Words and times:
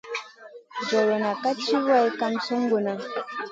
Joriona 0.87 1.31
ka 1.41 1.51
tchi 1.57 1.75
wayn 1.85 2.11
kam 2.19 2.33
sunguda. 2.45 2.93